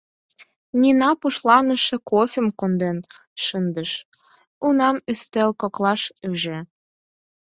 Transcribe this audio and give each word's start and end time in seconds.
Нина 0.79 1.09
пушланыше 1.19 1.97
кофем 2.09 2.47
конден 2.59 2.97
шындыш, 3.43 3.91
унам 4.65 4.97
ӱстел 5.11 5.49
коклаш 5.61 6.01
ӱжӧ. 6.29 6.57